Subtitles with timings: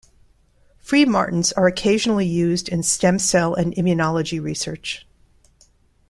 [0.83, 5.05] Freemartins are occasionally used in stem cell and immunology research.